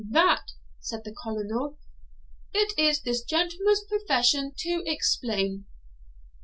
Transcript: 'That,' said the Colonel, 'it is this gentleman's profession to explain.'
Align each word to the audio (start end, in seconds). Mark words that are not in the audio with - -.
'That,' 0.09 0.53
said 0.79 1.03
the 1.03 1.13
Colonel, 1.13 1.77
'it 2.55 2.73
is 2.75 3.03
this 3.03 3.21
gentleman's 3.23 3.83
profession 3.83 4.51
to 4.57 4.81
explain.' 4.87 5.65